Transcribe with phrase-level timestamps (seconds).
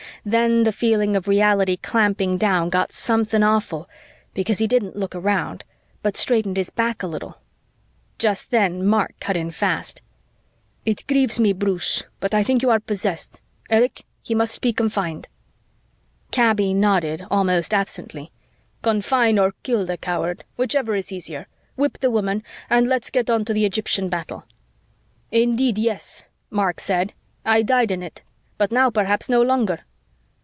[0.23, 3.89] Then the feeling of reality clamping down got something awful,
[4.35, 5.63] because he didn't look around,
[6.03, 7.39] but straightened his back a little.
[8.19, 9.99] Just then, Mark cut in fast.
[10.85, 13.41] "It grieves me, Bruce, but I think you are possessed.
[13.71, 15.27] Erich, he must be confined."
[16.29, 18.31] Kaby nodded, almost absently.
[18.83, 23.43] "Confine or kill the coward, whichever is easier, whip the woman, and let's get on
[23.45, 24.43] to the Egyptian battle."
[25.31, 27.13] "Indeed, yes," Mark said.
[27.43, 28.21] "I died in it.
[28.59, 29.79] But now perhaps no longer."